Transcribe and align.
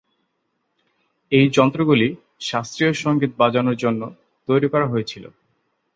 এই 1.31 1.45
যন্ত্রগুলি 1.49 2.07
শাস্ত্রীয় 2.41 2.91
সংগীত 2.95 3.31
বাজানোর 3.37 3.75
জন্য 3.75 4.01
তৈরি 4.47 4.67
করা 4.69 4.87
হয়েছিল। 4.87 5.23